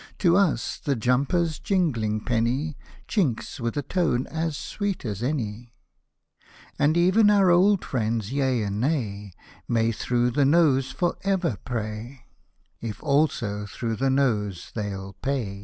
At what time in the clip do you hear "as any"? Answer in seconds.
5.05-5.73